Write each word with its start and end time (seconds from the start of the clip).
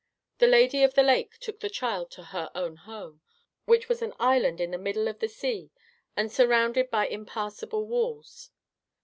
The 0.39 0.47
Lady 0.47 0.81
of 0.81 0.95
the 0.95 1.03
Lake 1.03 1.37
took 1.37 1.59
the 1.59 1.69
child 1.69 2.09
to 2.13 2.23
her 2.33 2.49
own 2.55 2.75
home, 2.77 3.21
which 3.65 3.87
was 3.87 4.01
an 4.01 4.15
island 4.19 4.59
in 4.59 4.71
the 4.71 4.79
middle 4.79 5.07
of 5.07 5.19
the 5.19 5.29
sea 5.29 5.69
and 6.17 6.31
surrounded 6.31 6.89
by 6.89 7.05
impassable 7.05 7.85
walls. 7.85 8.49